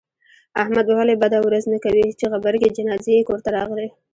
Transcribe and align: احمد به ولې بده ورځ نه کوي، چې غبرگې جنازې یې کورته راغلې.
احمد 0.61 0.85
به 0.87 0.93
ولې 0.99 1.15
بده 1.23 1.37
ورځ 1.41 1.63
نه 1.73 1.77
کوي، 1.85 2.07
چې 2.19 2.25
غبرگې 2.31 2.75
جنازې 2.77 3.11
یې 3.17 3.27
کورته 3.29 3.49
راغلې. 3.57 3.87